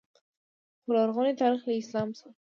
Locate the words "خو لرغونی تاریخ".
0.81-1.61